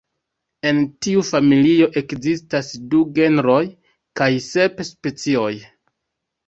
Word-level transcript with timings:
En 0.69 0.79
tiu 1.07 1.25
familio 1.27 1.89
ekzistas 2.03 2.73
du 2.95 3.03
genroj 3.21 3.61
kaj 4.23 4.33
sep 4.51 4.87
specioj. 4.93 5.53